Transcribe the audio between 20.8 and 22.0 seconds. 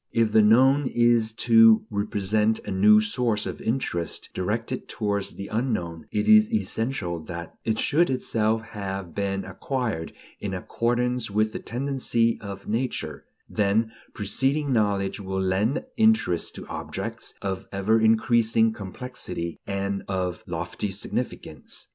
significance.